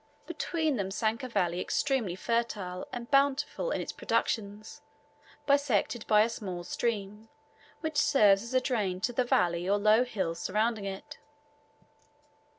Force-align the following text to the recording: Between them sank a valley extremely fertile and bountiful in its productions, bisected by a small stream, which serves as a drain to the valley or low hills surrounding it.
Between 0.25 0.77
them 0.77 0.89
sank 0.89 1.21
a 1.21 1.29
valley 1.29 1.61
extremely 1.61 2.15
fertile 2.15 2.87
and 2.91 3.11
bountiful 3.11 3.69
in 3.69 3.81
its 3.81 3.91
productions, 3.91 4.81
bisected 5.45 6.07
by 6.07 6.21
a 6.21 6.27
small 6.29 6.63
stream, 6.63 7.29
which 7.81 7.97
serves 7.97 8.41
as 8.41 8.55
a 8.55 8.61
drain 8.61 8.99
to 9.01 9.13
the 9.13 9.23
valley 9.23 9.69
or 9.69 9.77
low 9.77 10.03
hills 10.03 10.39
surrounding 10.39 10.85
it. 10.85 11.19